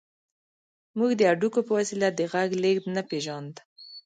موږ 0.97 1.11
د 1.15 1.21
هډوکي 1.29 1.61
په 1.65 1.71
وسيله 1.77 2.09
د 2.13 2.19
غږ 2.31 2.49
لېږد 2.63 2.85
نه 2.95 3.01
پېژاند. 3.09 3.53